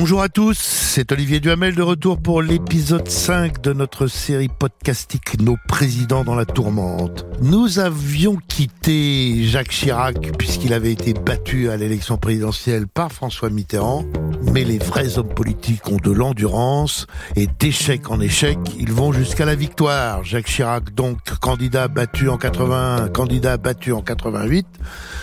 Bonjour 0.00 0.22
à 0.22 0.30
tous, 0.30 0.56
c'est 0.56 1.12
Olivier 1.12 1.40
Duhamel 1.40 1.74
de 1.74 1.82
retour 1.82 2.22
pour 2.22 2.40
l'épisode 2.40 3.06
5 3.06 3.60
de 3.60 3.74
notre 3.74 4.06
série 4.06 4.48
podcastique 4.48 5.38
Nos 5.42 5.58
présidents 5.68 6.24
dans 6.24 6.34
la 6.34 6.46
tourmente. 6.46 7.26
Nous 7.42 7.78
avions 7.78 8.36
quitté 8.48 9.44
Jacques 9.44 9.70
Chirac 9.70 10.36
puisqu'il 10.36 10.74
avait 10.74 10.92
été 10.92 11.14
battu 11.14 11.70
à 11.70 11.78
l'élection 11.78 12.18
présidentielle 12.18 12.86
par 12.86 13.10
François 13.10 13.48
Mitterrand, 13.48 14.04
mais 14.52 14.62
les 14.62 14.76
vrais 14.76 15.16
hommes 15.16 15.32
politiques 15.32 15.88
ont 15.88 15.96
de 15.96 16.10
l'endurance 16.10 17.06
et 17.36 17.46
d'échec 17.46 18.10
en 18.10 18.20
échec, 18.20 18.58
ils 18.78 18.92
vont 18.92 19.12
jusqu'à 19.12 19.46
la 19.46 19.54
victoire. 19.54 20.22
Jacques 20.22 20.48
Chirac, 20.48 20.92
donc 20.92 21.18
candidat 21.40 21.88
battu 21.88 22.28
en 22.28 22.36
81, 22.36 23.08
candidat 23.08 23.56
battu 23.56 23.92
en 23.92 24.02
88, 24.02 24.66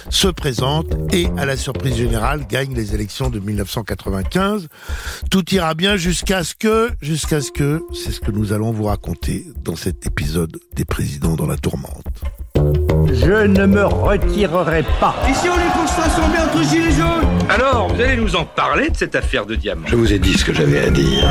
se 0.10 0.28
présente 0.28 0.88
et 1.14 1.28
à 1.38 1.46
la 1.46 1.56
surprise 1.56 1.96
générale 1.96 2.48
gagne 2.48 2.74
les 2.74 2.96
élections 2.96 3.30
de 3.30 3.40
1995 3.40 4.68
tout 5.30 5.54
ira 5.54 5.76
bien 5.76 5.98
jusqu'à 5.98 6.44
ce 6.44 6.56
que, 6.56 6.90
jusqu'à 7.02 7.42
ce 7.42 7.52
que, 7.52 7.84
c'est 7.94 8.12
ce 8.12 8.20
que 8.20 8.32
nous 8.32 8.54
allons 8.54 8.72
vous 8.72 8.86
raconter 8.86 9.46
dans 9.64 9.76
cet 9.76 10.08
épisode 10.08 10.60
des 10.76 10.86
présidents 10.86 11.36
dans 11.36 11.46
la 11.46 11.58
tourmente. 11.58 12.07
Je 13.14 13.46
ne 13.46 13.66
me 13.66 13.86
retirerai 13.86 14.84
pas. 15.00 15.16
Ici, 15.30 15.48
on 15.50 15.56
est 15.56 15.74
pour 15.74 15.88
se 15.88 16.02
rassembler 16.02 16.40
entre 16.40 16.64
gilets 16.64 16.92
jaunes. 16.92 17.28
Alors, 17.50 17.88
vous 17.94 18.02
allez 18.02 18.18
nous 18.18 18.36
en 18.36 18.46
parler 18.46 18.90
de 18.90 18.96
cette 18.96 19.16
affaire 19.16 19.46
de 19.46 19.56
diamant 19.56 19.88
Je 19.88 19.96
vous 19.96 20.12
ai 20.14 20.20
dit 20.20 20.34
ce 20.34 20.46
que 20.46 20.54
j'avais 20.54 20.86
à 20.86 20.90
dire. 20.90 21.24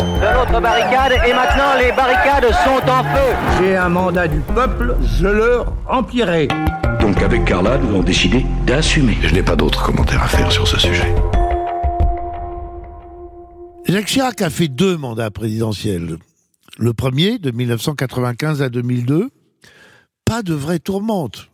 De 0.00 0.34
l'autre 0.34 0.60
barricade, 0.60 1.12
et 1.26 1.32
maintenant 1.32 1.74
les 1.78 1.92
barricades 1.92 2.50
sont 2.64 2.90
en 2.90 3.02
feu. 3.02 3.34
J'ai 3.60 3.76
un 3.76 3.88
mandat 3.88 4.28
du 4.28 4.40
peuple, 4.40 4.96
je 5.18 5.26
le 5.26 5.60
remplirai. 5.86 6.48
Donc 7.00 7.22
avec 7.22 7.44
Carla, 7.44 7.78
nous 7.78 7.88
avons 7.88 8.02
décidé 8.02 8.44
d'assumer. 8.66 9.18
Je 9.22 9.34
n'ai 9.34 9.42
pas 9.42 9.56
d'autres 9.56 9.82
commentaires 9.84 10.22
à 10.22 10.28
faire 10.28 10.50
sur 10.50 10.66
ce 10.66 10.78
sujet. 10.78 11.14
Jacques 13.86 14.06
Chirac 14.06 14.40
a 14.40 14.50
fait 14.50 14.68
deux 14.68 14.96
mandats 14.96 15.30
présidentiels. 15.30 16.16
Le 16.78 16.92
premier, 16.94 17.38
de 17.38 17.50
1995 17.50 18.62
à 18.62 18.68
2002, 18.68 19.28
pas 20.34 20.42
de 20.42 20.54
vraie 20.54 20.80
tourmente, 20.80 21.48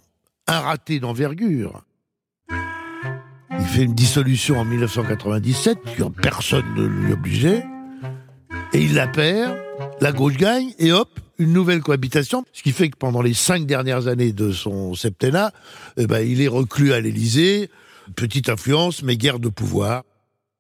un 0.47 0.59
raté 0.59 1.01
d'envergure. 1.01 1.83
Il 2.49 3.67
fait 3.67 3.83
une 3.83 3.95
dissolution 3.95 4.59
en 4.59 4.65
1997, 4.65 5.77
personne 6.23 6.65
ne 6.75 6.87
lui 6.87 7.13
obligeait, 7.13 7.63
et 8.73 8.81
il 8.81 8.95
la 8.95 9.07
perd, 9.07 9.55
la 10.01 10.13
gauche 10.13 10.39
gagne, 10.39 10.73
et 10.79 10.93
hop, 10.93 11.21
une 11.37 11.53
nouvelle 11.53 11.83
cohabitation, 11.83 12.43
ce 12.55 12.63
qui 12.63 12.73
fait 12.73 12.89
que 12.89 12.97
pendant 12.97 13.21
les 13.21 13.35
cinq 13.35 13.67
dernières 13.67 14.07
années 14.07 14.33
de 14.33 14.51
son 14.51 14.95
septennat, 14.95 15.53
eh 15.99 16.07
ben, 16.07 16.27
il 16.27 16.41
est 16.41 16.49
reclus 16.49 16.95
à 16.95 17.01
l'Élysée, 17.01 17.69
petite 18.17 18.49
influence, 18.49 19.03
mais 19.03 19.19
guerre 19.19 19.41
de 19.41 19.51
pouvoir. 19.51 20.05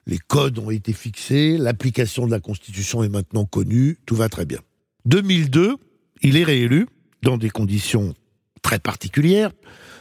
Les 0.07 0.19
codes 0.19 0.59
ont 0.59 0.69
été 0.69 0.93
fixés, 0.93 1.57
l'application 1.57 2.27
de 2.27 2.33
la 2.33 2.41
Constitution 2.41 3.03
est 3.03 3.09
maintenant 3.09 3.47
connue, 3.47 3.97
tout 4.05 4.15
va 4.15 4.29
très 4.29 4.45
bien. 4.45 4.59
2002, 5.07 5.77
il 6.21 6.37
est 6.37 6.45
réélu 6.45 6.87
dans 7.23 7.39
des 7.39 7.51
conditions 7.51 8.15
très 8.63 8.79
particulières, 8.79 9.51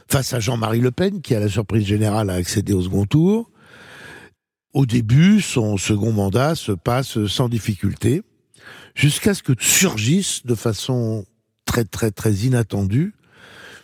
face 0.08 0.34
à 0.34 0.40
Jean-Marie 0.40 0.82
Le 0.82 0.92
Pen, 0.92 1.22
qui 1.22 1.36
à 1.36 1.40
la 1.40 1.50
surprise 1.50 1.86
générale 1.86 2.30
a 2.30 2.34
accédé 2.34 2.74
au 2.74 2.82
second 2.82 3.06
tour. 3.06 3.50
Au 4.74 4.86
début, 4.86 5.42
son 5.42 5.78
second 5.78 6.12
mandat 6.12 6.56
se 6.56 6.72
passe 6.72 7.26
sans 7.26 7.50
difficulté, 7.50 8.22
jusqu'à 8.96 9.34
ce 9.34 9.44
que 9.44 9.54
surgissent 9.60 10.46
de 10.46 10.56
façon 10.56 11.26
très 11.66 11.86
très 11.86 12.12
très 12.12 12.34
inattendue 12.34 13.14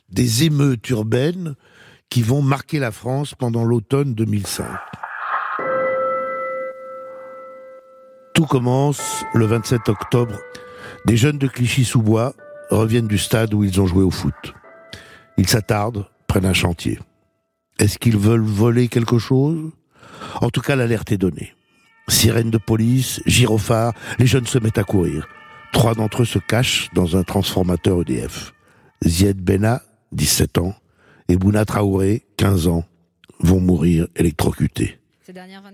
des 0.09 0.43
émeutes 0.43 0.89
urbaines 0.89 1.55
qui 2.09 2.21
vont 2.21 2.41
marquer 2.41 2.79
la 2.79 2.91
France 2.91 3.33
pendant 3.35 3.63
l'automne 3.63 4.13
2005. 4.13 4.65
Tout 8.33 8.45
commence 8.45 9.23
le 9.33 9.45
27 9.45 9.89
octobre. 9.89 10.37
Des 11.05 11.17
jeunes 11.17 11.37
de 11.37 11.47
Clichy-sous-Bois 11.47 12.35
reviennent 12.69 13.07
du 13.07 13.17
stade 13.17 13.53
où 13.53 13.63
ils 13.63 13.79
ont 13.81 13.87
joué 13.87 14.03
au 14.03 14.11
foot. 14.11 14.53
Ils 15.37 15.47
s'attardent, 15.47 16.05
prennent 16.27 16.45
un 16.45 16.53
chantier. 16.53 16.99
Est-ce 17.79 17.99
qu'ils 17.99 18.17
veulent 18.17 18.41
voler 18.41 18.87
quelque 18.87 19.17
chose? 19.17 19.71
En 20.41 20.49
tout 20.49 20.61
cas, 20.61 20.75
l'alerte 20.75 21.11
est 21.11 21.17
donnée. 21.17 21.53
Sirène 22.07 22.51
de 22.51 22.57
police, 22.57 23.21
gyrophare, 23.25 23.93
les 24.19 24.27
jeunes 24.27 24.47
se 24.47 24.59
mettent 24.59 24.77
à 24.77 24.83
courir. 24.83 25.27
Trois 25.73 25.95
d'entre 25.95 26.21
eux 26.21 26.25
se 26.25 26.39
cachent 26.39 26.89
dans 26.93 27.17
un 27.17 27.23
transformateur 27.23 28.01
EDF. 28.01 28.53
Zied 29.03 29.41
Bena, 29.41 29.81
17 30.13 30.59
ans, 30.59 30.75
et 31.27 31.35
Bouna 31.35 31.65
Traoré, 31.65 32.25
15 32.37 32.67
ans, 32.67 32.85
vont 33.41 33.59
mourir 33.59 34.07
électrocutés. 34.15 34.99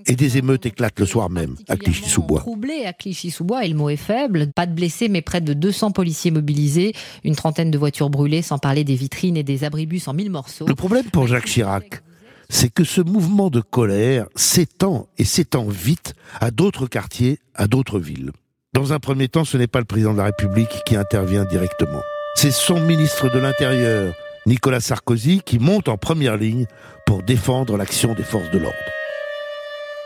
Et 0.08 0.16
des 0.16 0.38
émeutes 0.38 0.66
éclatent 0.66 1.00
le 1.00 1.06
soir 1.06 1.30
même 1.30 1.56
à 1.68 1.76
Clichy-sous-Bois. 1.76 2.40
Troublé 2.40 2.86
à 2.86 2.94
Clichy-sous-Bois, 2.94 3.66
et 3.66 3.70
le 3.70 3.76
mot 3.76 3.90
est 3.90 3.98
faible. 3.98 4.52
Pas 4.54 4.66
de 4.66 4.74
blessés, 4.74 5.10
mais 5.10 5.22
près 5.22 5.42
de 5.42 5.54
200 5.54 5.92
policiers 5.92 6.32
mobilisés, 6.32 6.94
une 7.24 7.36
trentaine 7.36 7.72
de 7.72 7.78
voitures 7.78 8.10
brûlées, 8.10 8.42
sans 8.42 8.58
parler 8.58 8.84
des 8.84 8.96
vitrines 8.96 9.38
et 9.38 9.44
des 9.44 9.64
abribus 9.64 10.08
en 10.08 10.14
mille 10.14 10.32
morceaux. 10.32 10.66
Le 10.68 10.76
problème 10.76 11.06
pour 11.06 11.28
Jacques 11.28 11.46
Chirac, 11.46 12.02
c'est 12.50 12.72
que 12.72 12.84
ce 12.84 13.02
mouvement 13.02 13.50
de 13.50 13.62
colère 13.62 14.28
s'étend 14.36 15.08
et 15.18 15.24
s'étend 15.24 15.66
vite 15.66 16.14
à 16.40 16.52
d'autres 16.52 16.88
quartiers, 16.88 17.40
à 17.56 17.68
d'autres 17.68 18.00
villes. 18.00 18.32
Dans 18.74 18.94
un 18.94 19.00
premier 19.00 19.28
temps, 19.28 19.44
ce 19.44 19.58
n'est 19.58 19.68
pas 19.68 19.80
le 19.80 19.86
président 19.86 20.14
de 20.14 20.18
la 20.18 20.26
République 20.26 20.84
qui 20.86 20.96
intervient 20.96 21.46
directement. 21.46 22.02
C'est 22.36 22.52
son 22.52 22.80
ministre 22.80 23.30
de 23.30 23.40
l'Intérieur, 23.40 24.14
Nicolas 24.46 24.80
Sarkozy, 24.80 25.42
qui 25.46 25.60
monte 25.60 25.90
en 25.90 25.98
première 25.98 26.38
ligne 26.38 26.66
pour 27.06 27.22
défendre 27.24 27.76
l'action 27.76 28.14
des 28.14 28.24
forces 28.24 28.50
de 28.52 28.60
l'ordre. 28.60 28.78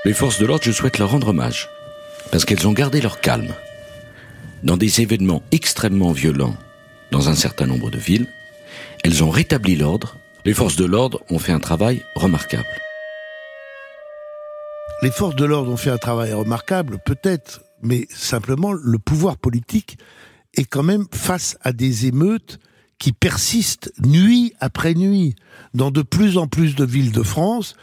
Les 0.06 0.14
forces 0.14 0.38
de 0.38 0.46
l'ordre, 0.46 0.64
je 0.64 0.72
souhaite 0.72 1.00
leur 1.00 1.10
rendre 1.10 1.30
hommage, 1.30 1.68
parce 2.32 2.46
qu'elles 2.46 2.68
ont 2.68 2.74
gardé 2.74 3.02
leur 3.02 3.22
calme. 3.22 3.56
Dans 4.62 4.78
des 4.78 5.02
événements 5.02 5.42
extrêmement 5.52 6.12
violents 6.12 6.56
dans 7.10 7.28
un 7.28 7.34
certain 7.34 7.66
nombre 7.66 7.90
de 7.90 7.98
villes, 7.98 8.28
elles 9.04 9.24
ont 9.24 9.32
rétabli 9.32 9.76
l'ordre. 9.76 10.18
Les 10.46 10.54
forces 10.54 10.76
de 10.76 10.86
l'ordre 10.86 11.24
ont 11.32 11.40
fait 11.40 11.54
un 11.54 11.60
travail 11.60 12.04
remarquable. 12.16 12.68
Les 15.02 15.10
forces 15.10 15.36
de 15.36 15.46
l'ordre 15.46 15.72
ont 15.72 15.78
fait 15.78 15.90
un 15.90 15.98
travail 15.98 16.34
remarquable, 16.34 17.00
peut-être, 17.04 17.64
mais 17.82 18.06
simplement 18.12 18.74
le 18.74 19.00
pouvoir 19.00 19.38
politique 19.38 19.98
est 20.56 20.66
quand 20.66 20.84
même 20.84 21.08
face 21.12 21.58
à 21.62 21.74
des 21.74 22.06
émeutes 22.06 22.60
qui 23.00 23.12
persistent 23.12 23.92
nuit 24.06 24.54
après 24.60 24.94
nuit 24.94 25.36
dans 25.74 25.90
de 25.90 26.04
plus 26.04 26.38
en 26.38 26.46
plus 26.46 26.76
de 26.76 26.86
villes 26.86 27.12
de 27.12 27.24
France 27.24 27.76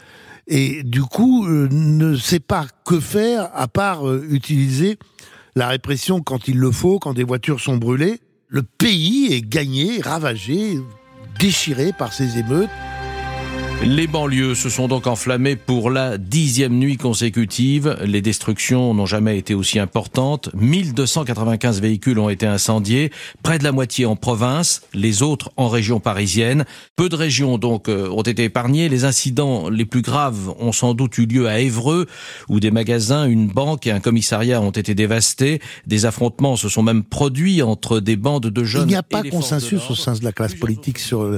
et 0.47 0.83
du 0.83 1.01
coup 1.01 1.45
euh, 1.45 1.67
ne 1.71 2.15
sait 2.15 2.39
pas 2.39 2.67
que 2.85 2.99
faire 2.99 3.49
à 3.53 3.67
part 3.67 4.07
euh, 4.07 4.25
utiliser 4.29 4.97
la 5.55 5.67
répression 5.67 6.21
quand 6.21 6.47
il 6.47 6.57
le 6.57 6.71
faut, 6.71 6.99
quand 6.99 7.13
des 7.13 7.23
voitures 7.23 7.59
sont 7.59 7.77
brûlées. 7.77 8.19
Le 8.47 8.63
pays 8.63 9.33
est 9.33 9.41
gagné, 9.41 10.01
ravagé, 10.01 10.79
déchiré 11.39 11.91
par 11.93 12.13
ces 12.13 12.37
émeutes. 12.37 12.69
Les 13.81 14.07
banlieues 14.07 14.55
se 14.55 14.69
sont 14.69 14.87
donc 14.87 15.07
enflammées 15.07 15.57
pour 15.57 15.89
la 15.89 16.17
dixième 16.17 16.73
nuit 16.73 16.95
consécutive. 16.95 17.97
Les 18.05 18.21
destructions 18.21 18.93
n'ont 18.93 19.05
jamais 19.05 19.37
été 19.37 19.53
aussi 19.55 19.77
importantes. 19.77 20.49
1295 20.53 21.81
véhicules 21.81 22.17
ont 22.17 22.29
été 22.29 22.45
incendiés, 22.45 23.11
près 23.43 23.59
de 23.59 23.65
la 23.65 23.73
moitié 23.73 24.05
en 24.05 24.15
province, 24.15 24.83
les 24.93 25.21
autres 25.21 25.51
en 25.57 25.67
région 25.67 25.99
parisienne. 25.99 26.63
Peu 26.95 27.09
de 27.09 27.15
régions 27.15 27.57
donc 27.57 27.89
euh, 27.89 28.09
ont 28.09 28.21
été 28.21 28.45
épargnées. 28.45 28.87
Les 28.87 29.03
incidents 29.03 29.69
les 29.69 29.85
plus 29.85 30.01
graves 30.01 30.53
ont 30.59 30.71
sans 30.71 30.93
doute 30.93 31.17
eu 31.17 31.25
lieu 31.25 31.47
à 31.47 31.59
Évreux, 31.59 32.07
où 32.47 32.61
des 32.61 32.71
magasins, 32.71 33.25
une 33.25 33.47
banque 33.47 33.85
et 33.85 33.91
un 33.91 33.99
commissariat 33.99 34.61
ont 34.61 34.71
été 34.71 34.95
dévastés. 34.95 35.61
Des 35.87 36.05
affrontements 36.05 36.55
se 36.55 36.69
sont 36.69 36.83
même 36.83 37.03
produits 37.03 37.61
entre 37.61 37.99
des 37.99 38.15
bandes 38.15 38.47
de 38.47 38.63
jeunes. 38.63 38.83
Il 38.83 38.91
n'y 38.91 38.95
a 38.95 39.03
pas 39.03 39.23
consensus 39.23 39.81
au 39.89 39.95
sein 39.95 40.13
de 40.13 40.23
la 40.23 40.31
classe 40.31 40.55
politique 40.55 40.99
sur 40.99 41.37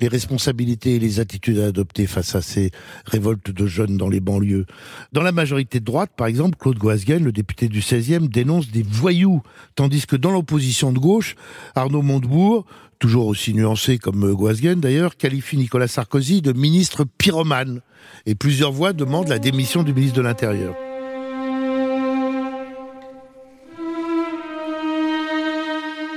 les 0.00 0.08
responsabilités 0.08 0.96
et 0.96 0.98
les 0.98 1.20
attitudes 1.20 1.60
à 1.60 1.70
adopter 1.74 2.06
face 2.06 2.36
à 2.36 2.40
ces 2.40 2.70
révoltes 3.04 3.50
de 3.50 3.66
jeunes 3.66 3.96
dans 3.96 4.08
les 4.08 4.20
banlieues. 4.20 4.66
Dans 5.12 5.22
la 5.22 5.32
majorité 5.32 5.80
de 5.80 5.84
droite, 5.84 6.12
par 6.16 6.28
exemple, 6.28 6.56
Claude 6.56 6.78
Goasguen, 6.78 7.24
le 7.24 7.32
député 7.32 7.68
du 7.68 7.80
16e, 7.80 8.28
dénonce 8.28 8.70
des 8.70 8.84
voyous, 8.84 9.42
tandis 9.74 10.06
que 10.06 10.14
dans 10.14 10.30
l'opposition 10.30 10.92
de 10.92 11.00
gauche, 11.00 11.34
Arnaud 11.74 12.02
Montebourg, 12.02 12.64
toujours 13.00 13.26
aussi 13.26 13.54
nuancé 13.54 13.98
comme 13.98 14.32
Goasguen 14.32 14.80
d'ailleurs, 14.80 15.16
qualifie 15.16 15.56
Nicolas 15.56 15.88
Sarkozy 15.88 16.42
de 16.42 16.52
ministre 16.52 17.04
pyromane. 17.18 17.80
Et 18.26 18.36
plusieurs 18.36 18.72
voix 18.72 18.92
demandent 18.92 19.28
la 19.28 19.40
démission 19.40 19.82
du 19.82 19.92
ministre 19.92 20.16
de 20.16 20.22
l'Intérieur. 20.22 20.74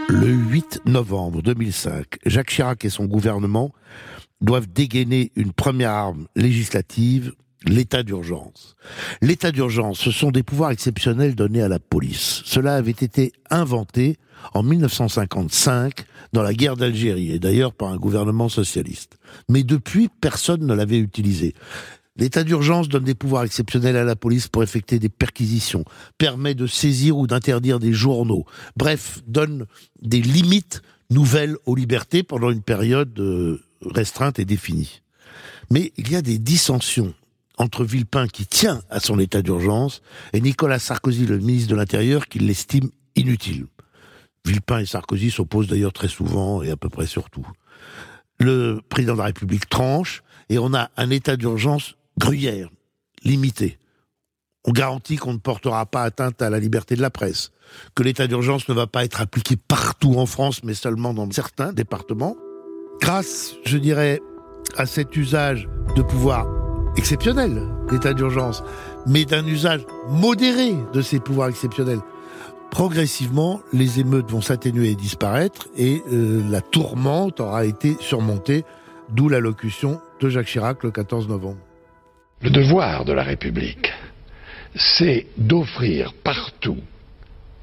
Le 0.10 0.28
8 0.28 0.82
novembre 0.86 1.42
2005, 1.42 2.20
Jacques 2.26 2.50
Chirac 2.50 2.86
et 2.86 2.90
son 2.90 3.06
gouvernement 3.06 3.72
doivent 4.42 4.68
dégainer 4.68 5.32
une 5.36 5.54
première 5.54 5.92
arme 5.92 6.28
législative, 6.36 7.34
l'état 7.66 8.04
d'urgence. 8.04 8.76
L'état 9.22 9.52
d'urgence, 9.52 10.00
ce 10.00 10.12
sont 10.12 10.32
des 10.32 10.44
pouvoirs 10.44 10.72
exceptionnels 10.72 11.36
donnés 11.36 11.62
à 11.62 11.68
la 11.68 11.80
police. 11.80 12.42
Cela 12.46 12.76
avait 12.76 12.92
été 12.92 13.34
inventé 13.50 14.18
en 14.54 14.64
1955 14.64 16.06
dans 16.34 16.44
la 16.44 16.54
guerre 16.54 16.78
d'Algérie, 16.78 17.32
et 17.32 17.40
d'ailleurs 17.40 17.74
par 17.74 17.90
un 17.90 17.98
gouvernement 17.98 18.50
socialiste. 18.50 19.18
Mais 19.50 19.64
depuis, 19.64 20.10
personne 20.22 20.66
ne 20.66 20.74
l'avait 20.74 21.00
utilisé. 21.00 21.54
L'état 22.16 22.44
d'urgence 22.44 22.90
donne 22.90 23.04
des 23.04 23.16
pouvoirs 23.16 23.44
exceptionnels 23.44 23.96
à 23.96 24.04
la 24.04 24.16
police 24.16 24.48
pour 24.48 24.64
effectuer 24.64 25.00
des 25.00 25.10
perquisitions, 25.10 25.86
permet 26.18 26.56
de 26.56 26.66
saisir 26.66 27.18
ou 27.18 27.28
d'interdire 27.28 27.80
des 27.80 27.94
journaux, 27.94 28.46
bref, 28.76 29.22
donne 29.28 29.68
des 30.02 30.22
limites 30.22 30.82
nouvelles 31.10 31.56
aux 31.66 31.76
libertés 31.76 32.24
pendant 32.24 32.50
une 32.50 32.64
période 32.64 33.18
euh, 33.20 33.62
restreinte 33.86 34.40
et 34.40 34.46
définie. 34.46 35.02
Mais 35.70 35.92
il 35.98 36.12
y 36.12 36.16
a 36.16 36.22
des 36.22 36.40
dissensions 36.40 37.14
entre 37.58 37.84
Villepin 37.84 38.28
qui 38.28 38.46
tient 38.46 38.82
à 38.90 39.00
son 39.00 39.20
état 39.20 39.42
d'urgence 39.42 40.02
et 40.34 40.42
Nicolas 40.42 40.80
Sarkozy, 40.80 41.26
le 41.26 41.40
ministre 41.40 41.70
de 41.70 41.76
l'Intérieur, 41.76 42.28
qui 42.28 42.40
l'estime 42.40 42.90
inutile. 43.16 43.66
Villepin 44.46 44.80
et 44.80 44.86
Sarkozy 44.86 45.32
s'opposent 45.32 45.68
d'ailleurs 45.68 45.94
très 45.94 46.08
souvent 46.08 46.62
et 46.62 46.70
à 46.70 46.78
peu 46.78 46.90
près 46.90 47.08
surtout. 47.08 47.46
Le 48.40 48.80
président 48.90 49.14
de 49.14 49.20
la 49.20 49.26
République 49.26 49.68
tranche 49.68 50.24
et 50.50 50.60
on 50.60 50.74
a 50.74 50.90
un 50.96 51.10
état 51.10 51.36
d'urgence 51.36 51.96
gruyère, 52.18 52.70
limité. 53.24 53.80
On 54.66 54.72
garantit 54.72 55.16
qu'on 55.18 55.34
ne 55.34 55.40
portera 55.40 55.86
pas 55.86 56.04
atteinte 56.04 56.42
à 56.42 56.50
la 56.50 56.60
liberté 56.60 56.96
de 56.96 57.02
la 57.02 57.10
presse, 57.10 57.52
que 57.96 58.04
l'état 58.04 58.28
d'urgence 58.28 58.68
ne 58.70 58.74
va 58.74 58.86
pas 58.86 59.04
être 59.06 59.22
appliqué 59.22 59.56
partout 59.56 60.16
en 60.16 60.26
France, 60.26 60.64
mais 60.64 60.74
seulement 60.74 61.14
dans 61.14 61.30
certains 61.32 61.74
départements. 61.74 62.36
Grâce, 63.02 63.56
je 63.66 63.78
dirais, 63.78 64.22
à 64.76 64.86
cet 64.86 65.16
usage 65.16 65.68
de 65.96 66.02
pouvoir 66.02 66.48
exceptionnel 66.98 67.62
d'état 67.90 68.14
d'urgence, 68.14 68.64
mais 69.06 69.26
d'un 69.26 69.46
usage 69.46 69.86
modéré 70.10 70.76
de 70.94 71.02
ces 71.02 71.20
pouvoirs 71.20 71.50
exceptionnels, 71.50 72.00
progressivement, 72.72 73.62
les 73.72 74.00
émeutes 74.00 74.30
vont 74.30 74.42
s'atténuer 74.42 74.92
et 74.92 74.96
disparaître, 74.96 75.68
et 75.78 76.02
euh, 76.12 76.44
la 76.50 76.62
tourmente 76.62 77.40
aura 77.40 77.66
été 77.66 77.96
surmontée, 78.00 78.66
d'où 79.10 79.30
l'allocution 79.30 80.02
de 80.20 80.30
Jacques 80.30 80.48
Chirac 80.48 80.84
le 80.84 80.92
14 80.92 81.30
novembre. 81.30 81.58
Le 82.42 82.50
devoir 82.50 83.06
de 83.06 83.14
la 83.14 83.24
République, 83.24 83.92
c'est 84.76 85.28
d'offrir 85.38 86.14
partout 86.24 86.78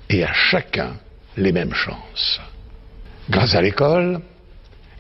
et 0.08 0.25
à 0.25 0.32
chacun 0.32 0.94
les 1.37 1.52
mêmes 1.52 1.75
chances. 1.75 2.40
Grâce 3.30 3.54
à 3.54 3.62
l'école, 3.62 4.20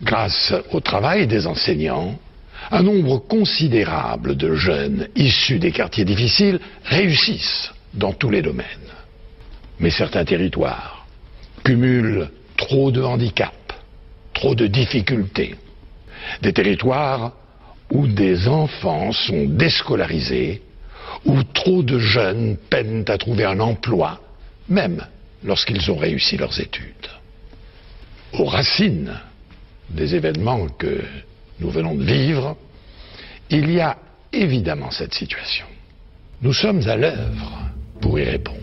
grâce 0.04 0.54
au 0.70 0.80
travail 0.80 1.26
des 1.26 1.46
enseignants, 1.46 2.18
un 2.70 2.82
nombre 2.82 3.18
considérable 3.18 4.36
de 4.36 4.54
jeunes 4.54 5.08
issus 5.16 5.58
des 5.58 5.72
quartiers 5.72 6.04
difficiles 6.04 6.60
réussissent 6.84 7.72
dans 7.94 8.12
tous 8.12 8.30
les 8.30 8.42
domaines. 8.42 8.66
Mais 9.80 9.90
certains 9.90 10.24
territoires 10.24 11.06
cumulent 11.64 12.30
trop 12.56 12.90
de 12.90 13.02
handicaps, 13.02 13.74
trop 14.32 14.54
de 14.54 14.66
difficultés. 14.66 15.56
Des 16.42 16.52
territoires 16.52 17.32
où 17.90 18.06
des 18.06 18.48
enfants 18.48 19.12
sont 19.12 19.44
déscolarisés, 19.46 20.62
où 21.24 21.42
trop 21.42 21.82
de 21.82 21.98
jeunes 21.98 22.56
peinent 22.70 23.04
à 23.08 23.18
trouver 23.18 23.44
un 23.44 23.60
emploi, 23.60 24.20
même 24.68 25.04
lorsqu'ils 25.44 25.90
ont 25.90 25.96
réussi 25.96 26.36
leurs 26.36 26.58
études. 26.60 27.08
Aux 28.32 28.46
racines 28.46 29.12
des 29.90 30.14
événements 30.14 30.66
que 30.68 31.02
nous 31.60 31.70
venons 31.70 31.94
de 31.94 32.04
vivre, 32.04 32.56
il 33.50 33.70
y 33.70 33.80
a 33.80 33.98
évidemment 34.32 34.90
cette 34.90 35.14
situation. 35.14 35.66
Nous 36.42 36.52
sommes 36.52 36.82
à 36.88 36.96
l'œuvre 36.96 37.70
pour 38.00 38.18
y 38.18 38.24
répondre. 38.24 38.58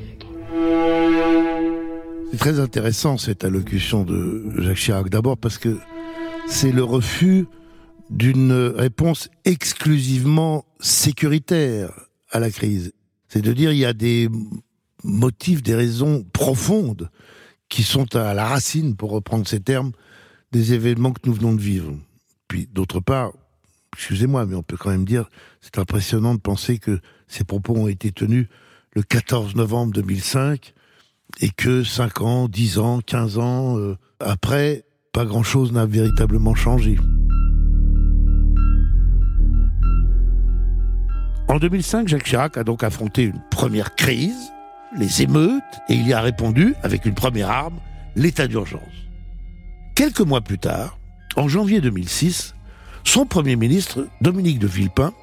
C'est 2.31 2.37
très 2.37 2.59
intéressant 2.59 3.17
cette 3.17 3.43
allocution 3.43 4.03
de 4.03 4.53
Jacques 4.59 4.77
Chirac, 4.77 5.09
d'abord 5.09 5.37
parce 5.37 5.57
que 5.57 5.77
c'est 6.47 6.71
le 6.71 6.83
refus 6.83 7.45
d'une 8.09 8.51
réponse 8.75 9.29
exclusivement 9.45 10.65
sécuritaire 10.79 11.91
à 12.31 12.39
la 12.39 12.49
crise. 12.51 12.93
C'est 13.27 13.41
de 13.41 13.53
dire 13.53 13.71
il 13.71 13.77
y 13.77 13.85
a 13.85 13.93
des 13.93 14.29
motifs, 15.03 15.63
des 15.63 15.75
raisons 15.75 16.25
profondes 16.33 17.09
qui 17.69 17.83
sont 17.83 18.15
à 18.15 18.33
la 18.33 18.45
racine, 18.45 18.95
pour 18.95 19.11
reprendre 19.11 19.47
ces 19.47 19.61
termes, 19.61 19.91
des 20.51 20.73
événements 20.73 21.11
que 21.11 21.21
nous 21.25 21.33
venons 21.33 21.53
de 21.53 21.61
vivre. 21.61 21.93
Puis 22.47 22.67
d'autre 22.71 22.99
part, 22.99 23.31
excusez-moi, 23.95 24.45
mais 24.45 24.55
on 24.55 24.63
peut 24.63 24.77
quand 24.77 24.89
même 24.89 25.05
dire, 25.05 25.29
c'est 25.61 25.77
impressionnant 25.77 26.35
de 26.35 26.39
penser 26.39 26.77
que 26.79 26.99
ces 27.27 27.43
propos 27.43 27.75
ont 27.75 27.87
été 27.87 28.11
tenus 28.11 28.47
le 28.93 29.03
14 29.03 29.55
novembre 29.55 29.93
2005 29.93 30.73
et 31.39 31.49
que 31.49 31.83
5 31.83 32.21
ans, 32.21 32.47
10 32.47 32.79
ans, 32.79 32.99
15 32.99 33.37
ans 33.37 33.77
euh, 33.77 33.97
après, 34.19 34.83
pas 35.13 35.25
grand-chose 35.25 35.71
n'a 35.71 35.85
véritablement 35.85 36.55
changé. 36.55 36.97
En 41.47 41.59
2005, 41.59 42.07
Jacques 42.07 42.23
Chirac 42.23 42.57
a 42.57 42.63
donc 42.63 42.83
affronté 42.83 43.23
une 43.23 43.41
première 43.49 43.95
crise, 43.95 44.51
les 44.97 45.21
émeutes, 45.21 45.63
et 45.89 45.95
il 45.95 46.07
y 46.07 46.13
a 46.13 46.21
répondu 46.21 46.75
avec 46.81 47.05
une 47.05 47.13
première 47.13 47.49
arme, 47.49 47.77
l'état 48.15 48.47
d'urgence. 48.47 49.10
Quelques 49.95 50.21
mois 50.21 50.41
plus 50.41 50.57
tard, 50.57 50.97
en 51.35 51.47
janvier 51.47 51.81
2006, 51.81 52.55
son 53.03 53.25
Premier 53.25 53.55
ministre, 53.55 54.07
Dominique 54.21 54.59
de 54.59 54.67
Villepin, 54.67 55.13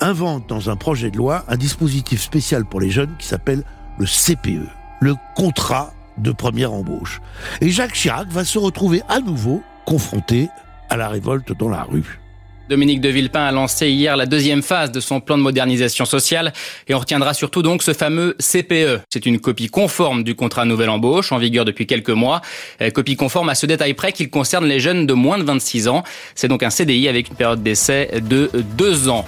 invente 0.00 0.48
dans 0.48 0.70
un 0.70 0.76
projet 0.76 1.10
de 1.10 1.16
loi 1.16 1.44
un 1.48 1.56
dispositif 1.56 2.20
spécial 2.20 2.64
pour 2.64 2.80
les 2.80 2.90
jeunes 2.90 3.14
qui 3.18 3.26
s'appelle 3.26 3.64
le 3.98 4.06
CPE, 4.06 4.68
le 5.00 5.14
contrat 5.36 5.92
de 6.18 6.32
première 6.32 6.72
embauche. 6.72 7.20
Et 7.60 7.70
Jacques 7.70 7.94
Chirac 7.94 8.28
va 8.28 8.44
se 8.44 8.58
retrouver 8.58 9.02
à 9.08 9.20
nouveau 9.20 9.62
confronté 9.86 10.48
à 10.90 10.96
la 10.96 11.08
révolte 11.08 11.56
dans 11.56 11.68
la 11.68 11.84
rue. 11.84 12.20
Dominique 12.68 13.00
de 13.00 13.08
Villepin 13.08 13.46
a 13.46 13.52
lancé 13.52 13.88
hier 13.88 14.14
la 14.16 14.26
deuxième 14.26 14.62
phase 14.62 14.92
de 14.92 15.00
son 15.00 15.20
plan 15.20 15.38
de 15.38 15.42
modernisation 15.42 16.04
sociale 16.04 16.52
et 16.86 16.94
on 16.94 16.98
retiendra 16.98 17.32
surtout 17.32 17.62
donc 17.62 17.82
ce 17.82 17.94
fameux 17.94 18.36
CPE. 18.38 19.00
C'est 19.08 19.24
une 19.24 19.40
copie 19.40 19.68
conforme 19.68 20.22
du 20.22 20.34
contrat 20.34 20.66
nouvelle 20.66 20.90
embauche 20.90 21.32
en 21.32 21.38
vigueur 21.38 21.64
depuis 21.64 21.86
quelques 21.86 22.10
mois. 22.10 22.42
Euh, 22.82 22.90
copie 22.90 23.16
conforme 23.16 23.48
à 23.48 23.54
ce 23.54 23.64
détail 23.64 23.94
près 23.94 24.12
qu'il 24.12 24.28
concerne 24.28 24.66
les 24.66 24.80
jeunes 24.80 25.06
de 25.06 25.14
moins 25.14 25.38
de 25.38 25.44
26 25.44 25.88
ans. 25.88 26.04
C'est 26.34 26.48
donc 26.48 26.62
un 26.62 26.68
CDI 26.68 27.08
avec 27.08 27.30
une 27.30 27.36
période 27.36 27.62
d'essai 27.62 28.20
de 28.20 28.50
deux 28.76 29.08
ans. 29.08 29.24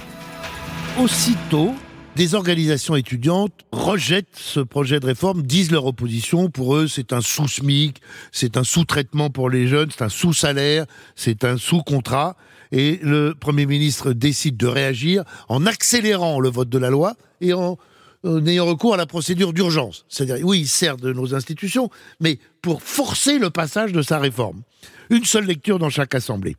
Aussitôt, 0.99 1.73
des 2.15 2.35
organisations 2.35 2.95
étudiantes 2.95 3.53
rejettent 3.71 4.27
ce 4.35 4.59
projet 4.59 4.99
de 4.99 5.05
réforme, 5.07 5.41
disent 5.41 5.71
leur 5.71 5.85
opposition. 5.85 6.49
Pour 6.49 6.75
eux, 6.75 6.87
c'est 6.87 7.13
un 7.13 7.21
sous-SMIC, 7.21 8.01
c'est 8.31 8.57
un 8.57 8.63
sous-traitement 8.63 9.29
pour 9.31 9.49
les 9.49 9.67
jeunes, 9.67 9.89
c'est 9.89 10.03
un 10.03 10.09
sous-salaire, 10.09 10.85
c'est 11.15 11.43
un 11.43 11.57
sous-contrat. 11.57 12.35
Et 12.71 12.99
le 13.01 13.33
Premier 13.33 13.65
ministre 13.65 14.13
décide 14.13 14.57
de 14.57 14.67
réagir 14.67 15.23
en 15.49 15.65
accélérant 15.65 16.39
le 16.39 16.49
vote 16.49 16.69
de 16.69 16.77
la 16.77 16.89
loi 16.89 17.15
et 17.41 17.53
en, 17.53 17.77
ayant 18.45 18.65
recours 18.65 18.93
à 18.93 18.97
la 18.97 19.05
procédure 19.05 19.53
d'urgence. 19.53 20.05
C'est-à-dire, 20.07 20.45
oui, 20.45 20.61
il 20.61 20.67
sert 20.67 20.97
de 20.97 21.11
nos 21.11 21.35
institutions, 21.35 21.89
mais 22.19 22.39
pour 22.61 22.81
forcer 22.81 23.39
le 23.39 23.49
passage 23.49 23.91
de 23.91 24.01
sa 24.01 24.19
réforme. 24.19 24.61
Une 25.09 25.25
seule 25.25 25.45
lecture 25.45 25.79
dans 25.79 25.89
chaque 25.89 26.15
assemblée. 26.15 26.55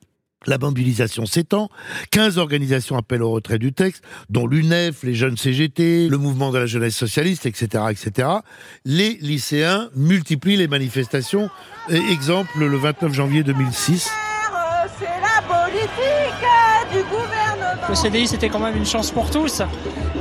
La 0.47 0.59
mobilisation 0.59 1.25
s'étend, 1.25 1.71
15 2.11 2.39
organisations 2.39 2.97
appellent 2.97 3.23
au 3.23 3.31
retrait 3.31 3.61
du 3.61 3.73
texte, 3.73 4.03
dont 4.29 4.49
l'UNEF, 4.49 5.05
les 5.05 5.15
jeunes 5.15 5.37
CGT, 5.37 6.09
le 6.09 6.19
mouvement 6.19 6.51
de 6.51 6.59
la 6.59 6.67
jeunesse 6.67 6.97
socialiste, 6.97 7.47
etc., 7.47 7.85
etc. 7.91 8.29
Les 8.85 9.19
lycéens 9.21 9.89
multiplient 9.95 10.57
les 10.57 10.67
manifestations. 10.67 11.49
Exemple, 11.89 12.59
le 12.59 12.77
29 12.77 13.13
janvier 13.13 13.45
2006. 13.45 14.11
Le 17.93 17.97
CDI, 17.97 18.27
c'était 18.27 18.49
quand 18.49 18.59
même 18.59 18.75
une 18.75 18.87
chance 18.87 19.11
pour 19.11 19.31
tous. 19.31 19.61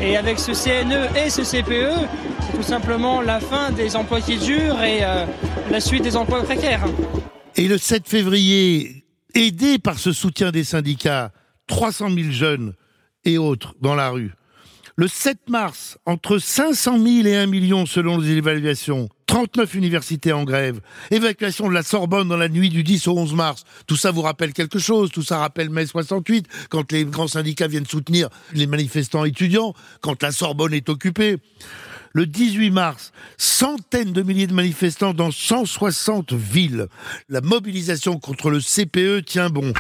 Et 0.02 0.18
avec 0.18 0.40
ce 0.40 0.52
CNE 0.52 1.08
et 1.18 1.30
ce 1.30 1.42
CPE, 1.42 2.06
c'est 2.42 2.58
tout 2.58 2.64
simplement 2.64 3.22
la 3.22 3.40
fin 3.40 3.72
des 3.72 3.96
emplois 3.96 4.20
qui 4.20 4.38
durent 4.38 4.84
et 4.84 5.06
euh, 5.06 5.26
la 5.70 5.80
suite 5.80 6.04
des 6.04 6.18
emplois 6.18 6.44
précaires. 6.44 6.84
Et 7.56 7.70
le 7.70 7.78
7 7.78 8.10
février, 8.10 9.06
aidé 9.34 9.80
par 9.80 10.00
ce 10.00 10.12
soutien 10.12 10.52
des 10.52 10.66
syndicats, 10.66 11.32
300 11.68 12.10
000 12.10 12.32
jeunes 12.32 12.74
et 13.24 13.38
autres 13.38 13.74
dans 13.80 13.96
la 13.96 14.10
rue. 14.10 14.34
Le 14.98 15.08
7 15.08 15.50
mars, 15.50 15.98
entre 16.06 16.38
500 16.38 16.98
000 17.02 17.28
et 17.28 17.38
1 17.38 17.46
million 17.46 17.86
selon 17.86 18.18
les 18.18 18.32
évaluations, 18.32 19.08
39 19.28 19.76
universités 19.76 20.34
en 20.34 20.44
grève, 20.44 20.82
évacuation 21.12 21.70
de 21.70 21.74
la 21.74 21.84
Sorbonne 21.84 22.28
dans 22.28 22.36
la 22.36 22.50
nuit 22.50 22.70
du 22.70 22.84
10 22.84 23.08
au 23.08 23.18
11 23.18 23.34
mars. 23.34 23.64
Tout 23.88 23.96
ça 23.96 24.12
vous 24.12 24.22
rappelle 24.22 24.52
quelque 24.52 24.80
chose, 24.80 25.10
tout 25.10 25.24
ça 25.24 25.38
rappelle 25.38 25.70
mai 25.70 25.86
68, 25.86 26.46
quand 26.70 26.92
les 26.92 27.06
grands 27.06 27.30
syndicats 27.30 27.68
viennent 27.68 27.86
soutenir 27.86 28.28
les 28.54 28.68
manifestants 28.68 29.24
étudiants, 29.24 29.74
quand 30.02 30.22
la 30.22 30.34
Sorbonne 30.34 30.74
est 30.74 30.90
occupée. 30.90 31.38
Le 32.14 32.26
18 32.26 32.72
mars, 32.72 33.14
centaines 33.38 34.12
de 34.12 34.22
milliers 34.22 34.48
de 34.48 34.54
manifestants 34.54 35.14
dans 35.14 35.32
160 35.32 36.34
villes. 36.34 36.88
La 37.30 37.40
mobilisation 37.40 38.20
contre 38.20 38.50
le 38.50 38.60
CPE 38.60 39.24
tient 39.26 39.50
bon. 39.50 39.72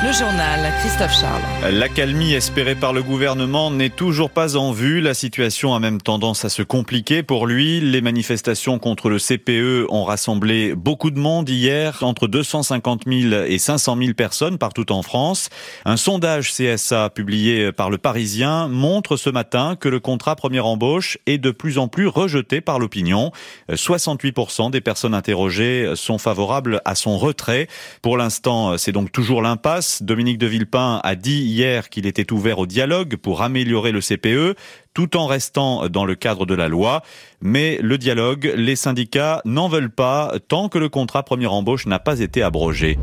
Le 0.00 0.12
journal, 0.12 0.60
Christophe 0.78 1.12
Charles. 1.12 1.74
L'accalmie 1.74 2.32
espérée 2.32 2.76
par 2.76 2.92
le 2.92 3.02
gouvernement 3.02 3.72
n'est 3.72 3.90
toujours 3.90 4.30
pas 4.30 4.56
en 4.56 4.70
vue. 4.70 5.00
La 5.00 5.12
situation 5.12 5.74
a 5.74 5.80
même 5.80 6.00
tendance 6.00 6.44
à 6.44 6.50
se 6.50 6.62
compliquer 6.62 7.24
pour 7.24 7.48
lui. 7.48 7.80
Les 7.80 8.00
manifestations 8.00 8.78
contre 8.78 9.08
le 9.08 9.18
CPE 9.18 9.86
ont 9.88 10.04
rassemblé 10.04 10.76
beaucoup 10.76 11.10
de 11.10 11.18
monde 11.18 11.48
hier, 11.48 11.98
entre 12.02 12.28
250 12.28 13.06
000 13.08 13.42
et 13.48 13.58
500 13.58 13.96
000 13.98 14.14
personnes 14.14 14.56
partout 14.56 14.92
en 14.92 15.02
France. 15.02 15.48
Un 15.84 15.96
sondage 15.96 16.52
CSA 16.52 17.10
publié 17.10 17.72
par 17.72 17.90
le 17.90 17.98
Parisien 17.98 18.68
montre 18.68 19.16
ce 19.16 19.30
matin 19.30 19.74
que 19.74 19.88
le 19.88 19.98
contrat 19.98 20.36
première 20.36 20.66
embauche 20.66 21.18
est 21.26 21.38
de 21.38 21.50
plus 21.50 21.76
en 21.76 21.88
plus 21.88 22.06
rejeté 22.06 22.60
par 22.60 22.78
l'opinion. 22.78 23.32
68% 23.68 24.70
des 24.70 24.80
personnes 24.80 25.14
interrogées 25.14 25.90
sont 25.96 26.18
favorables 26.18 26.82
à 26.84 26.94
son 26.94 27.18
retrait. 27.18 27.66
Pour 28.00 28.16
l'instant, 28.16 28.78
c'est 28.78 28.92
donc 28.92 29.10
toujours 29.10 29.42
l'impasse. 29.42 29.87
Dominique 30.00 30.38
de 30.38 30.46
Villepin 30.46 31.00
a 31.02 31.14
dit 31.14 31.40
hier 31.40 31.88
qu'il 31.88 32.06
était 32.06 32.32
ouvert 32.32 32.58
au 32.58 32.66
dialogue 32.66 33.16
pour 33.16 33.42
améliorer 33.42 33.92
le 33.92 34.00
CPE 34.00 34.56
tout 34.94 35.16
en 35.16 35.26
restant 35.26 35.88
dans 35.88 36.04
le 36.04 36.14
cadre 36.14 36.46
de 36.46 36.54
la 36.54 36.68
loi. 36.68 37.02
Mais 37.40 37.78
le 37.82 37.98
dialogue, 37.98 38.52
les 38.56 38.76
syndicats 38.76 39.40
n'en 39.44 39.68
veulent 39.68 39.90
pas 39.90 40.34
tant 40.48 40.68
que 40.68 40.78
le 40.78 40.88
contrat 40.88 41.22
première 41.22 41.52
embauche 41.52 41.86
n'a 41.86 41.98
pas 41.98 42.20
été 42.20 42.42
abrogé. 42.42 42.98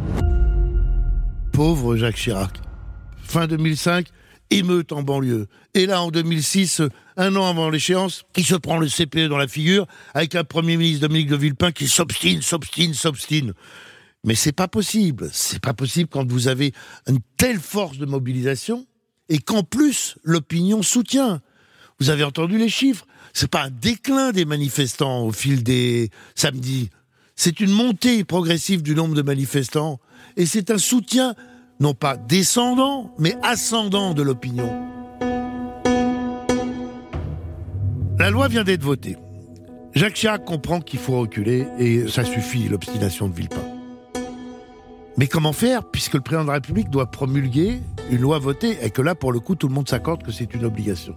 Pauvre 1.51 1.95
Jacques 1.95 2.15
Chirac. 2.15 2.51
Fin 3.23 3.47
2005, 3.47 4.07
émeute 4.49 4.91
en 4.91 5.03
banlieue. 5.03 5.47
Et 5.73 5.85
là, 5.85 6.01
en 6.01 6.11
2006, 6.11 6.81
un 7.17 7.35
an 7.35 7.49
avant 7.49 7.69
l'échéance, 7.69 8.23
il 8.35 8.45
se 8.45 8.55
prend 8.55 8.77
le 8.77 8.87
CPE 8.87 9.27
dans 9.29 9.37
la 9.37 9.47
figure 9.47 9.87
avec 10.13 10.35
un 10.35 10.43
Premier 10.43 10.77
ministre 10.77 11.07
Dominique 11.07 11.29
de 11.29 11.35
Villepin 11.35 11.71
qui 11.71 11.87
s'obstine, 11.87 12.41
s'obstine, 12.41 12.93
s'obstine. 12.93 13.53
Mais 14.25 14.35
c'est 14.35 14.51
pas 14.51 14.67
possible. 14.67 15.29
C'est 15.31 15.61
pas 15.61 15.73
possible 15.73 16.09
quand 16.09 16.29
vous 16.29 16.47
avez 16.47 16.73
une 17.07 17.19
telle 17.37 17.59
force 17.59 17.97
de 17.97 18.05
mobilisation 18.05 18.85
et 19.29 19.37
qu'en 19.37 19.63
plus 19.63 20.17
l'opinion 20.23 20.81
soutient. 20.81 21.41
Vous 21.99 22.09
avez 22.09 22.23
entendu 22.23 22.57
les 22.57 22.67
chiffres. 22.67 23.05
C'est 23.33 23.49
pas 23.49 23.63
un 23.63 23.69
déclin 23.69 24.31
des 24.31 24.45
manifestants 24.45 25.23
au 25.25 25.31
fil 25.31 25.63
des 25.63 26.09
samedis. 26.33 26.89
C'est 27.35 27.59
une 27.59 27.71
montée 27.71 28.23
progressive 28.23 28.81
du 28.81 28.95
nombre 28.95 29.13
de 29.13 29.21
manifestants 29.21 29.99
et 30.37 30.45
c'est 30.45 30.71
un 30.71 30.77
soutien 30.77 31.35
non 31.79 31.93
pas 31.93 32.17
descendant 32.17 33.13
mais 33.19 33.37
ascendant 33.43 34.13
de 34.13 34.23
l'opinion. 34.23 34.71
La 38.17 38.31
loi 38.31 38.47
vient 38.47 38.63
d'être 38.63 38.83
votée. 38.83 39.17
Jacques 39.93 40.15
Chirac 40.15 40.43
comprend 40.45 40.81
qu'il 40.81 40.99
faut 40.99 41.19
reculer 41.19 41.67
et 41.77 42.07
ça 42.07 42.25
suffit 42.25 42.67
l'obstination 42.67 43.29
de 43.29 43.35
Villepin. 43.35 43.64
Mais 45.17 45.27
comment 45.27 45.53
faire 45.53 45.83
puisque 45.83 46.15
le 46.15 46.21
président 46.21 46.43
de 46.43 46.47
la 46.49 46.55
République 46.55 46.89
doit 46.89 47.09
promulguer 47.09 47.81
une 48.11 48.19
loi 48.19 48.39
votée 48.39 48.77
et 48.81 48.89
que 48.89 49.01
là, 49.01 49.15
pour 49.15 49.31
le 49.31 49.39
coup, 49.39 49.55
tout 49.55 49.67
le 49.67 49.73
monde 49.73 49.87
s'accorde 49.87 50.23
que 50.23 50.31
c'est 50.31 50.53
une 50.53 50.65
obligation? 50.65 51.15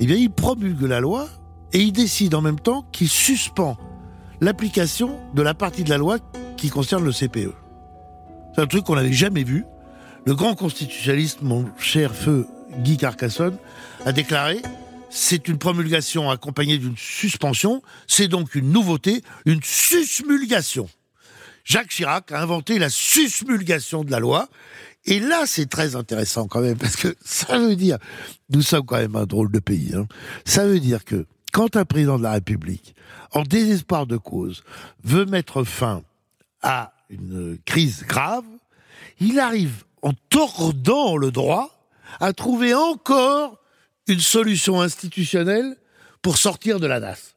Eh 0.00 0.06
bien, 0.06 0.16
il 0.16 0.30
promulgue 0.30 0.82
la 0.82 1.00
loi 1.00 1.28
et 1.72 1.80
il 1.80 1.92
décide 1.92 2.34
en 2.34 2.42
même 2.42 2.60
temps 2.60 2.84
qu'il 2.92 3.08
suspend 3.08 3.76
l'application 4.40 5.18
de 5.34 5.42
la 5.42 5.54
partie 5.54 5.84
de 5.84 5.90
la 5.90 5.98
loi 5.98 6.18
qui 6.56 6.68
concerne 6.68 7.04
le 7.04 7.12
CPE. 7.12 7.54
C'est 8.54 8.60
un 8.60 8.66
truc 8.66 8.84
qu'on 8.84 8.96
n'avait 8.96 9.12
jamais 9.12 9.44
vu. 9.44 9.64
Le 10.24 10.34
grand 10.34 10.54
constitutionnaliste, 10.54 11.42
mon 11.42 11.66
cher 11.78 12.14
feu 12.14 12.46
Guy 12.78 12.96
Carcassonne, 12.96 13.56
a 14.04 14.12
déclaré 14.12 14.60
c'est 15.08 15.48
une 15.48 15.56
promulgation 15.56 16.30
accompagnée 16.30 16.78
d'une 16.78 16.96
suspension, 16.96 17.80
c'est 18.06 18.28
donc 18.28 18.54
une 18.54 18.70
nouveauté, 18.70 19.22
une 19.44 19.60
susmulgation. 19.62 20.88
Jacques 21.66 21.88
Chirac 21.88 22.30
a 22.30 22.40
inventé 22.40 22.78
la 22.78 22.88
susmulgation 22.88 24.04
de 24.04 24.10
la 24.12 24.20
loi. 24.20 24.48
Et 25.04 25.18
là, 25.18 25.46
c'est 25.46 25.66
très 25.66 25.96
intéressant 25.96 26.46
quand 26.46 26.60
même, 26.60 26.78
parce 26.78 26.96
que 26.96 27.14
ça 27.24 27.58
veut 27.58 27.74
dire, 27.74 27.98
nous 28.50 28.62
sommes 28.62 28.86
quand 28.86 28.96
même 28.96 29.16
un 29.16 29.26
drôle 29.26 29.50
de 29.50 29.58
pays, 29.58 29.92
hein. 29.94 30.06
ça 30.44 30.66
veut 30.66 30.80
dire 30.80 31.04
que 31.04 31.26
quand 31.52 31.76
un 31.76 31.84
président 31.84 32.18
de 32.18 32.22
la 32.22 32.32
République, 32.32 32.94
en 33.32 33.42
désespoir 33.42 34.06
de 34.06 34.16
cause, 34.16 34.62
veut 35.02 35.26
mettre 35.26 35.64
fin 35.64 36.02
à 36.62 36.92
une 37.10 37.58
crise 37.64 38.04
grave, 38.06 38.44
il 39.20 39.40
arrive, 39.40 39.84
en 40.02 40.12
tordant 40.30 41.16
le 41.16 41.30
droit, 41.30 41.88
à 42.20 42.32
trouver 42.32 42.74
encore 42.74 43.58
une 44.06 44.20
solution 44.20 44.80
institutionnelle 44.80 45.76
pour 46.22 46.38
sortir 46.38 46.78
de 46.78 46.86
la 46.86 47.00
DAS 47.00 47.35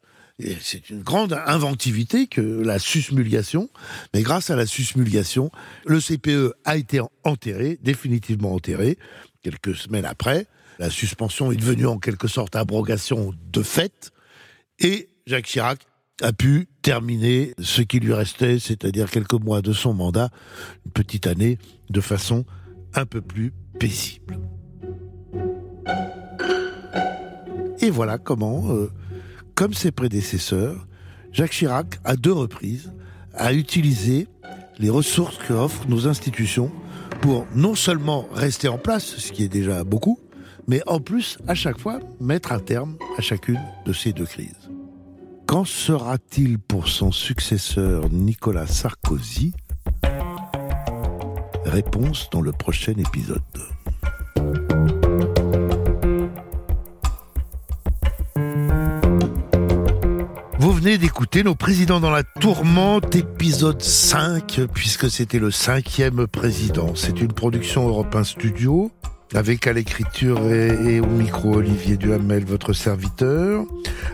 c'est 0.62 0.89
une 0.89 1.01
grande 1.01 1.34
inventivité 1.46 2.27
que 2.27 2.41
la 2.41 2.79
susmulgation. 2.79 3.69
Mais 4.13 4.22
grâce 4.22 4.50
à 4.50 4.55
la 4.55 4.65
susmulgation, 4.65 5.51
le 5.86 6.00
CPE 6.00 6.53
a 6.65 6.77
été 6.77 7.01
enterré, 7.24 7.77
définitivement 7.81 8.53
enterré, 8.53 8.98
quelques 9.43 9.75
semaines 9.75 10.05
après. 10.05 10.48
La 10.79 10.89
suspension 10.89 11.51
est 11.51 11.58
devenue 11.58 11.88
en 11.88 12.00
quelque 12.00 12.27
sorte 12.27 12.55
abrogation 12.55 13.34
de 13.51 13.62
fait. 13.62 14.12
Et 14.79 15.10
Jacques 15.27 15.46
Chirac 15.46 15.79
a 16.22 16.34
pu 16.34 16.67
terminer 16.81 17.53
ce 17.60 17.81
qui 17.81 18.00
lui 18.00 18.13
restait, 18.13 18.60
c'est-à-dire 18.60 19.10
quelques 19.10 19.34
mois 19.34 19.62
de 19.62 19.74
son 19.74 19.93
mandat, 19.93 20.29
une 20.86 20.91
petite 20.91 21.27
année, 21.27 21.58
de 21.89 22.01
façon 22.01 22.46
un 22.93 23.05
peu 23.05 23.22
plus 23.22 23.53
paisible. 23.77 24.39
Et 27.81 27.89
voilà 27.89 28.17
comment 28.17 28.74
euh, 28.74 28.91
comme 29.59 29.73
ses 29.73 29.91
prédécesseurs, 29.91 30.87
Jacques 31.33 31.51
Chirac, 31.51 31.99
à 32.05 32.15
deux 32.15 32.31
reprises, 32.31 32.93
a 33.33 33.51
utilisé 33.51 34.29
les 34.77 34.89
ressources 34.89 35.37
que 35.37 35.51
offrent 35.51 35.85
nos 35.89 36.07
institutions 36.07 36.71
pour 37.19 37.45
non 37.53 37.75
seulement 37.75 38.25
rester 38.31 38.69
en 38.69 38.77
place, 38.77 39.17
ce 39.17 39.33
qui 39.33 39.43
est 39.43 39.49
déjà 39.49 39.83
beaucoup, 39.83 40.17
mais 40.69 40.81
en 40.87 41.01
plus, 41.01 41.37
à 41.45 41.55
chaque 41.55 41.77
fois, 41.77 41.99
mettre 42.21 42.53
un 42.53 42.59
terme 42.59 42.95
à 43.17 43.21
chacune 43.21 43.59
de 43.85 43.91
ces 43.91 44.13
deux 44.13 44.25
crises. 44.25 44.69
Qu'en 45.45 45.65
sera-t-il 45.65 46.57
pour 46.57 46.87
son 46.87 47.11
successeur 47.11 48.09
Nicolas 48.09 48.65
Sarkozy? 48.65 49.51
Réponse 51.65 52.29
dans 52.31 52.41
le 52.41 52.53
prochain 52.53 52.93
épisode. 52.93 53.41
Venez 60.79 60.98
d'écouter 60.98 61.43
nos 61.43 61.55
présidents 61.55 62.00
dans 62.00 62.09
la 62.09 62.24
tourmente, 62.24 63.13
épisode 63.13 63.81
5, 63.81 64.62
puisque 64.74 65.09
c'était 65.09 65.38
le 65.38 65.51
cinquième 65.51 66.25
président. 66.25 66.93
C'est 66.95 67.19
une 67.19 67.33
production 67.33 67.89
Europe 67.89 68.15
Studio, 68.24 68.89
avec 69.33 69.67
à 69.67 69.74
l'écriture 69.74 70.39
et, 70.50 71.01
au 71.01 71.07
micro 71.07 71.55
Olivier 71.55 71.98
Duhamel, 71.98 72.45
votre 72.45 72.71
serviteur, 72.71 73.65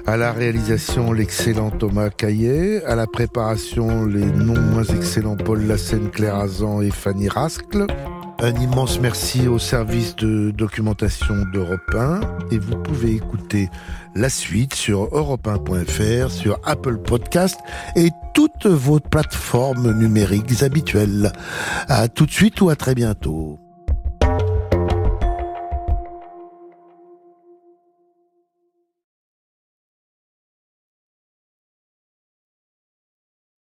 à 0.07 0.17
la 0.17 0.31
réalisation 0.31 1.11
l'excellent 1.11 1.69
Thomas 1.69 2.09
Caillet, 2.09 2.83
à 2.85 2.95
la 2.95 3.05
préparation 3.05 4.03
les 4.05 4.25
non 4.25 4.59
moins 4.59 4.85
excellents 4.85 5.37
Paul 5.37 5.67
Lassen, 5.67 6.09
Claire 6.09 6.35
Azan 6.35 6.81
et 6.81 6.89
Fanny 6.89 7.29
Rascle. 7.29 7.85
Un 8.39 8.53
immense 8.61 8.99
merci 8.99 9.47
au 9.47 9.59
service 9.59 10.15
de 10.15 10.51
documentation 10.51 11.35
d'Europe 11.53 11.95
1 11.95 12.19
et 12.51 12.59
vous 12.59 12.75
pouvez 12.75 13.13
écouter 13.13 13.69
la 14.13 14.29
suite 14.29 14.73
sur 14.73 15.05
europe1.fr, 15.05 16.29
sur 16.29 16.59
Apple 16.65 16.97
Podcast 16.97 17.57
et 17.95 18.09
toutes 18.33 18.67
vos 18.67 18.99
plateformes 18.99 19.97
numériques 19.97 20.63
habituelles. 20.63 21.31
À 21.87 22.07
tout 22.09 22.25
de 22.25 22.31
suite 22.31 22.59
ou 22.61 22.69
à 22.69 22.75
très 22.75 22.93
bientôt. 22.93 23.64